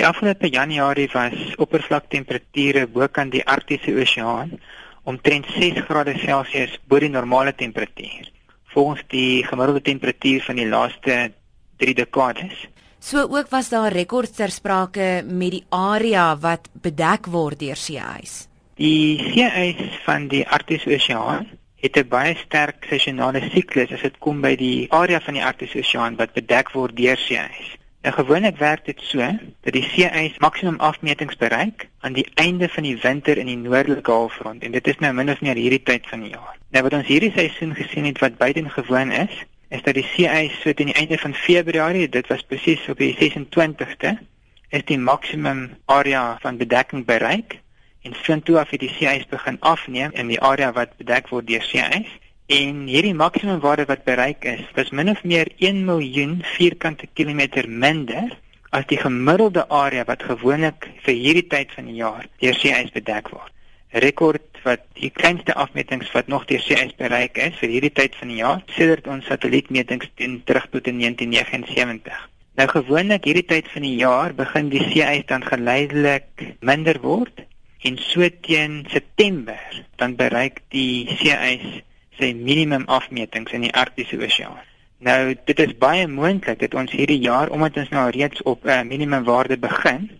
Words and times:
Die 0.00 0.06
afgelope 0.06 0.48
Januarie 0.48 1.10
was 1.12 1.34
oppervlaktemperature 1.60 2.86
bokant 2.88 3.34
die 3.34 3.42
Arktiese 3.44 3.92
Oseaan 4.00 4.54
omtrent 5.04 5.48
6 5.52 5.82
grade 5.84 6.14
Celsius 6.22 6.78
bo 6.88 6.96
die 7.02 7.10
normale 7.12 7.52
temperatuur, 7.52 8.30
volgens 8.72 9.02
die 9.12 9.44
gemiddelde 9.44 9.82
temperatuur 9.84 10.46
van 10.46 10.56
die 10.56 10.64
laaste 10.70 11.16
3 11.84 11.94
dekades. 11.98 12.62
So 12.98 13.26
ook 13.28 13.50
was 13.52 13.68
daar 13.68 13.92
rekords 13.92 14.32
ter 14.38 14.48
sprake 14.48 15.20
met 15.26 15.52
die 15.58 15.64
area 15.68 16.30
wat 16.40 16.70
bedek 16.72 17.28
word 17.28 17.60
deur 17.60 17.76
seeys. 17.76 18.46
Die 18.80 19.20
seeys 19.34 20.00
van 20.06 20.30
die 20.32 20.46
Arktiese 20.48 20.94
Oseaan 20.96 21.44
het 21.84 22.00
'n 22.00 22.08
baie 22.08 22.32
sterk 22.40 22.88
seisonale 22.88 23.44
siklus 23.52 23.92
as 23.92 24.00
dit 24.00 24.18
kom 24.18 24.40
by 24.40 24.56
die 24.56 24.88
area 24.88 25.20
van 25.20 25.34
die 25.34 25.44
Arktiese 25.44 25.84
Oseaan 25.84 26.16
wat 26.16 26.32
bedek 26.32 26.72
word 26.72 26.96
deur 26.96 27.20
seeys. 27.20 27.76
Nou 28.00 28.14
gewoonlik 28.14 28.56
werk 28.56 28.84
dit 28.84 29.00
so 29.04 29.18
dat 29.60 29.72
die 29.76 29.84
seeys 29.84 30.38
maksimum 30.38 30.78
afmetings 30.80 31.36
bereik 31.36 31.88
aan 32.00 32.14
die 32.16 32.24
einde 32.34 32.68
van 32.68 32.82
die 32.82 32.96
winter 33.02 33.36
in 33.36 33.46
die 33.46 33.56
noordelike 33.56 34.10
halfrond. 34.10 34.62
En 34.62 34.72
dit 34.72 34.86
is 34.86 34.98
nou 34.98 35.12
min 35.12 35.30
of 35.30 35.40
meer 35.40 35.60
hierdie 35.60 35.82
tyd 35.82 36.08
van 36.08 36.24
die 36.24 36.30
jaar. 36.30 36.56
Nou 36.72 36.82
wat 36.86 36.96
ons 36.96 37.06
hierdie 37.06 37.32
seisoen 37.34 37.74
gesien 37.76 38.08
het 38.08 38.18
wat 38.18 38.38
buitengewoon 38.40 39.12
is, 39.12 39.42
is 39.68 39.82
dat 39.82 39.94
die 39.94 40.06
seeys 40.14 40.56
so 40.62 40.72
teen 40.72 40.88
die 40.94 40.96
einde 40.96 41.18
van 41.18 41.34
Februarie, 41.34 42.08
dit 42.08 42.32
was 42.32 42.42
presies 42.42 42.88
op 42.88 42.98
die 42.98 43.12
26ste, 43.20 44.16
is 44.70 44.86
die 44.88 44.98
maksimum 44.98 45.66
area 45.84 46.38
van 46.40 46.56
bedekking 46.56 47.04
bereik. 47.04 47.58
En 48.02 48.16
vind 48.16 48.44
toe 48.44 48.58
af 48.58 48.72
het 48.72 48.80
die 48.80 48.94
seeys 48.96 49.28
begin 49.28 49.60
afneem 49.60 50.16
in 50.16 50.32
die 50.32 50.40
area 50.40 50.72
wat 50.72 50.96
bedek 50.96 51.28
word 51.28 51.52
deur 51.52 51.68
seeys 51.68 52.08
En 52.50 52.78
hierdie 52.90 53.14
maksimum 53.14 53.60
waarde 53.62 53.84
wat 53.86 54.00
bereik 54.02 54.44
is, 54.44 54.62
was 54.74 54.88
min 54.90 55.08
of 55.10 55.20
meer 55.22 55.46
1 55.62 55.84
miljoen 55.86 56.40
vierkante 56.56 57.06
kilometer 57.14 57.68
minder 57.68 58.32
as 58.74 58.86
die 58.90 58.96
gemiddelde 58.98 59.62
area 59.68 60.02
wat 60.08 60.24
gewoonlik 60.26 60.88
vir 61.04 61.14
hierdie 61.14 61.44
tyd 61.52 61.70
van 61.76 61.86
die 61.86 62.00
jaar 62.00 62.24
deur 62.42 62.56
seeys 62.58 62.88
bedek 62.96 63.28
word. 63.30 63.52
'n 63.94 64.02
Rekord 64.02 64.58
wat 64.64 64.82
die 64.98 65.12
kleinste 65.14 65.54
afmetings 65.54 66.10
wat 66.16 66.26
nog 66.26 66.48
deur 66.48 66.64
seeys 66.64 66.90
bereik 66.98 67.38
is 67.38 67.54
vir 67.60 67.70
hierdie 67.74 67.92
tyd 68.00 68.18
van 68.18 68.32
die 68.32 68.40
jaar 68.40 68.64
sedert 68.78 69.06
ons 69.06 69.30
satellietmetings 69.30 70.10
teen 70.18 70.42
terug 70.50 70.66
tot 70.72 70.90
in 70.90 70.98
1979. 70.98 72.16
Nou 72.58 72.66
gewoonlik 72.72 73.28
hierdie 73.30 73.46
tyd 73.52 73.70
van 73.76 73.86
die 73.86 73.94
jaar 74.00 74.34
begin 74.34 74.72
die 74.74 74.82
seeys 74.88 75.22
dan 75.30 75.46
geleidelik 75.46 76.48
minder 76.58 76.98
word 77.06 77.46
en 77.86 78.02
so 78.08 78.26
teen 78.42 78.82
September 78.90 79.62
dan 80.02 80.18
bereik 80.18 80.64
die 80.74 81.06
seeys 81.22 81.78
sy 82.20 82.32
minimum 82.36 82.84
afmetings 82.86 83.52
in 83.56 83.66
die 83.66 83.74
Arktiese 83.74 84.20
Oseaan. 84.20 84.60
Nou 85.00 85.34
dit 85.48 85.60
is 85.64 85.76
baie 85.80 86.06
moontlik 86.08 86.60
dat 86.60 86.74
ons 86.76 86.92
hierdie 86.92 87.20
jaar 87.24 87.48
omdat 87.48 87.78
ons 87.80 87.92
nou 87.94 88.08
reeds 88.12 88.42
op 88.42 88.64
'n 88.64 88.68
uh, 88.68 88.82
minimum 88.84 89.24
waarde 89.24 89.56
begin 89.58 90.10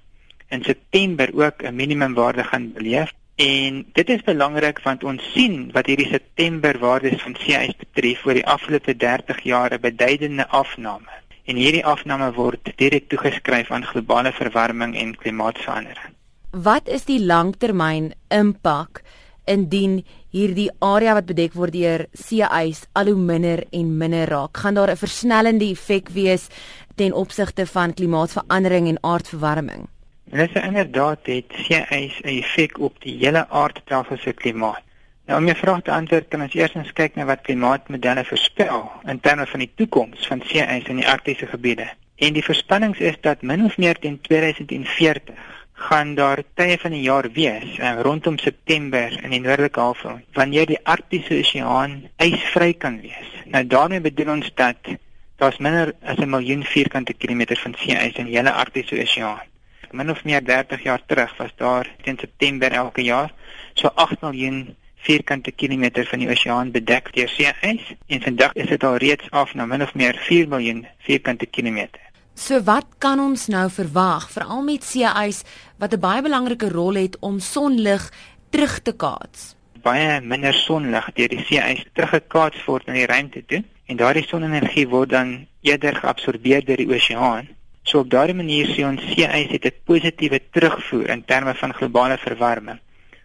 in 0.48 0.62
September 0.64 1.28
ook 1.34 1.62
'n 1.62 1.74
minimum 1.74 2.14
waarde 2.14 2.44
gaan 2.44 2.72
beleef 2.72 3.12
en 3.36 3.84
dit 3.92 4.08
is 4.08 4.22
belangrik 4.22 4.80
want 4.82 5.04
ons 5.04 5.32
sien 5.32 5.70
wat 5.72 5.86
hierdie 5.86 6.08
September 6.08 6.78
waardes 6.78 7.22
van 7.22 7.36
seeys 7.38 7.76
betref 7.76 8.24
oor 8.26 8.34
die 8.34 8.46
afgelope 8.46 8.96
30 8.96 9.42
jaar 9.42 9.72
'n 9.74 9.80
beduidende 9.80 10.48
afname. 10.48 11.12
En 11.44 11.56
hierdie 11.56 11.84
afname 11.84 12.32
word 12.32 12.72
direk 12.76 13.08
toegeskryf 13.08 13.70
aan 13.70 13.84
globale 13.84 14.32
verwarming 14.32 14.96
en 14.96 15.16
klimaatsverandering. 15.16 16.14
Wat 16.50 16.88
is 16.88 17.04
die 17.04 17.24
langtermyn 17.24 18.12
impak 18.28 19.02
indien 19.44 20.04
hierdie 20.30 20.70
area 20.78 21.14
wat 21.18 21.26
bedek 21.26 21.54
word 21.58 21.74
deur 21.74 22.06
seeys 22.14 22.84
al 22.94 23.10
hoe 23.10 23.18
minder 23.18 23.64
en 23.74 23.96
minder 23.98 24.28
raak, 24.30 24.56
gaan 24.56 24.74
daar 24.74 24.90
'n 24.90 24.96
versnellende 24.96 25.70
effek 25.70 26.08
wees 26.08 26.48
ten 26.94 27.12
opsigte 27.12 27.66
van 27.66 27.94
klimaatsverandering 27.94 28.88
en 28.88 28.98
aardverwarming. 29.00 29.88
Dit 30.24 30.50
is 30.54 30.62
inderdaad 30.62 31.26
het 31.26 31.44
seeys 31.50 32.20
'n 32.22 32.28
effek 32.38 32.78
op 32.78 33.00
die 33.02 33.16
hele 33.18 33.48
aardstelsel 33.48 34.16
se 34.16 34.32
klimaat. 34.32 34.82
Nou 35.26 35.40
om 35.40 35.46
jou 35.46 35.56
vraag 35.58 35.82
te 35.82 35.90
antwoord, 35.90 36.28
kan 36.28 36.42
ons 36.42 36.54
eers 36.54 36.74
eens 36.74 36.92
kyk 36.92 37.14
na 37.14 37.24
wat 37.24 37.40
klimaatmodelle 37.40 38.24
voorspel 38.24 38.90
in 39.06 39.20
terme 39.20 39.46
van 39.46 39.58
die 39.58 39.70
toekoms 39.74 40.26
van 40.26 40.42
seeys 40.44 40.88
in 40.88 40.96
die 40.96 41.08
arktiese 41.08 41.46
gebiede. 41.46 41.90
En 42.16 42.32
die 42.32 42.44
voorspellings 42.44 42.98
is 42.98 43.16
dat 43.20 43.42
min 43.42 43.64
of 43.64 43.76
meer 43.78 43.98
teen 43.98 44.20
2040 44.20 45.34
gaan 45.80 46.14
daar 46.14 46.42
tye 46.54 46.76
van 46.78 46.92
die 46.92 47.02
jaar 47.02 47.26
wees 47.32 47.78
uh, 47.78 47.92
rondom 48.04 48.38
September 48.38 49.14
in 49.24 49.32
die 49.32 49.40
noordelike 49.40 49.80
halfrond 49.80 50.24
wanneer 50.36 50.66
die 50.68 50.80
Arktiese 50.84 51.38
Oseaan 51.40 51.94
ysvry 52.20 52.74
kan 52.74 52.98
wees. 53.00 53.30
Nou 53.48 53.64
daarmee 53.66 54.02
bedoel 54.04 54.34
ons 54.34 54.50
dat 54.54 54.92
daar's 55.40 55.58
minder 55.58 55.94
as 56.04 56.20
'n 56.20 56.28
miljoen 56.28 56.64
vierkante 56.64 57.12
kilometer 57.12 57.56
van 57.56 57.74
seeys 57.78 58.18
in 58.20 58.28
die 58.28 58.36
hele 58.36 58.52
Arktiese 58.52 59.00
Oseaan. 59.00 59.48
Min 59.90 60.10
of 60.10 60.24
meer 60.24 60.44
30 60.44 60.82
jaar 60.82 61.02
terug 61.06 61.36
was 61.36 61.52
daar 61.56 61.88
teen 62.02 62.18
September 62.18 62.72
elke 62.72 63.02
jaar 63.02 63.32
so 63.74 63.88
8 63.94 64.20
miljoen 64.20 64.76
vierkante 65.00 65.50
kilometer 65.50 66.06
van 66.06 66.18
die 66.18 66.28
oseaan 66.28 66.70
bedek 66.70 67.12
deur 67.16 67.28
seeys 67.28 67.94
en 68.06 68.22
vandag 68.22 68.52
is 68.52 68.68
dit 68.68 68.84
al 68.84 68.96
reeds 68.96 69.30
af 69.30 69.54
na 69.54 69.66
min 69.66 69.82
of 69.82 69.94
meer 69.94 70.16
4 70.28 70.48
miljoen 70.48 70.86
vierkante 70.98 71.46
kilometer. 71.46 72.09
So 72.40 72.56
wat 72.64 72.86
kan 73.04 73.20
ons 73.20 73.50
nou 73.52 73.66
verwag 73.68 74.30
veral 74.32 74.62
met 74.64 74.84
seeys 74.88 75.42
wat 75.76 75.92
'n 75.92 76.00
baie 76.00 76.22
belangrike 76.24 76.68
rol 76.72 76.96
het 76.96 77.18
om 77.20 77.36
sonlig 77.38 78.12
terug 78.50 78.80
te 78.82 78.92
kaats? 78.96 79.54
Baie 79.82 80.20
minder 80.20 80.54
sonlig 80.54 81.10
deur 81.14 81.28
die 81.28 81.44
seeys 81.44 81.84
teruggekaats 81.92 82.64
word 82.64 82.88
in 82.88 82.94
die 82.94 83.06
ruimte 83.06 83.44
toe 83.46 83.62
en 83.86 83.96
daardie 83.96 84.24
sonenergie 84.24 84.88
word 84.88 85.10
dan 85.10 85.46
eerder 85.60 85.94
geabsorbeer 85.94 86.64
deur 86.64 86.76
die 86.76 86.88
oseaan. 86.88 87.48
So 87.82 87.98
op 87.98 88.10
daardie 88.10 88.40
manier 88.40 88.72
sien 88.72 88.88
ons 88.88 89.04
seeys 89.12 89.52
het 89.52 89.64
'n 89.64 89.76
positiewe 89.84 90.40
terugvoer 90.50 91.10
in 91.10 91.24
terme 91.24 91.54
van 91.54 91.74
globale 91.74 92.18
verwarming. 92.18 92.80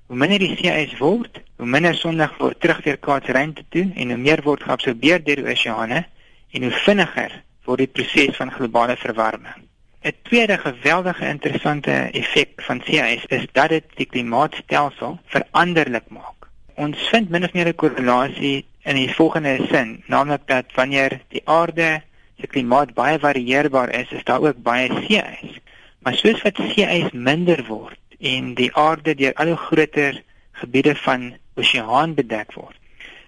Hoe 0.07 0.17
minder 0.17 0.39
die 0.39 0.57
seeys 0.57 0.97
word, 0.97 1.39
hoe 1.57 1.65
minder 1.67 1.95
sonlig 1.95 2.37
word 2.37 2.59
terugweerkaats 2.59 3.27
ruimte 3.27 3.63
toe 3.69 3.91
en 3.95 4.09
hoe 4.09 4.17
meer 4.17 4.41
word 4.43 4.63
geabsorbeer 4.63 5.23
deur 5.23 5.35
die 5.35 5.51
oseane 5.51 6.05
en 6.51 6.61
hoe 6.63 6.71
vinniger 6.71 7.44
vir 7.65 7.81
die 7.81 7.87
proses 7.87 8.37
van 8.37 8.51
globale 8.51 8.95
verwarming. 8.97 9.65
'n 10.05 10.13
Tweede 10.21 10.57
geweldige 10.57 11.25
interessante 11.25 11.91
effek 11.91 12.61
van 12.61 12.81
seeys 12.85 13.25
is 13.25 13.45
dat 13.51 13.69
dit 13.69 13.85
die 13.95 14.05
klimaatstelsel 14.05 15.19
veranderlik 15.25 16.09
maak. 16.09 16.45
Ons 16.75 17.07
vind 17.09 17.29
min 17.29 17.43
of 17.43 17.53
meer 17.53 17.67
'n 17.67 17.75
korrelasie 17.75 18.65
in 18.83 18.95
die 18.95 19.13
volgende 19.13 19.55
sin, 19.71 20.03
naamlik 20.05 20.45
dat 20.45 20.65
wanneer 20.75 21.21
die 21.33 21.41
aarde 21.45 22.01
se 22.39 22.47
klimaat 22.47 22.93
baie 22.93 23.19
varieerbaar 23.19 23.89
is, 23.89 24.11
is 24.11 24.23
daar 24.23 24.41
ook 24.41 24.61
baie 24.61 24.89
seeys. 25.07 25.57
Maar 25.99 26.15
soos 26.15 26.41
wat 26.41 26.61
seeys 26.75 27.11
minder 27.11 27.65
word 27.65 27.99
en 28.19 28.53
die 28.53 28.69
aarde 28.75 29.15
deur 29.15 29.33
al 29.33 29.47
hoe 29.47 29.63
groter 29.67 30.21
gebiede 30.51 30.95
van 30.95 31.33
oseaan 31.55 32.13
bedek 32.13 32.53
word, 32.53 32.77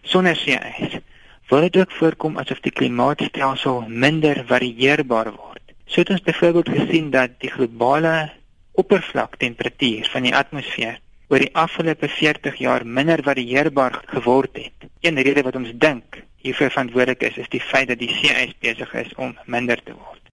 sonder 0.02 0.36
seeys 0.36 1.00
wil 1.48 1.62
dit 1.62 1.78
ook 1.78 1.92
voorkom 1.92 2.38
asof 2.38 2.60
die 2.60 2.72
klimaatstelsel 2.76 3.86
minder 3.88 4.44
varieerbaar 4.48 5.32
word. 5.32 5.64
So 5.86 6.04
het 6.04 6.10
ons 6.10 6.22
byvoorbeeld 6.22 6.70
gesien 6.70 7.10
dat 7.12 7.40
die 7.40 7.52
globale 7.52 8.32
oppervlaktemperatuur 8.72 10.10
van 10.12 10.28
die 10.28 10.36
atmosfeer 10.36 11.00
oor 11.28 11.44
die 11.44 11.56
afgelope 11.56 12.08
40 12.08 12.60
jaar 12.60 12.86
minder 12.86 13.24
varieerbaar 13.24 14.02
geword 14.06 14.60
het. 14.60 14.90
Een 15.02 15.22
rede 15.22 15.44
wat 15.48 15.56
ons 15.56 15.72
dink 15.76 16.22
hiervoor 16.44 16.72
verantwoordelik 16.72 17.24
is, 17.32 17.38
is 17.38 17.50
die 17.50 17.64
feit 17.64 17.88
dat 17.88 18.00
die 18.00 18.12
seeys 18.14 18.54
besig 18.60 18.94
is 18.94 19.16
om 19.16 19.38
minder 19.46 19.80
te 19.84 19.96
word. 19.96 20.27